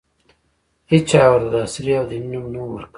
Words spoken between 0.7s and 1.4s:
هېچا